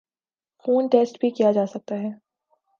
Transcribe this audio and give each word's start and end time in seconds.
خون 0.65 0.87
ٹیسٹ 0.87 1.19
بھی 1.21 1.29
کیا 1.29 1.51
جاسکتا 1.51 1.95
ہے 1.95 2.09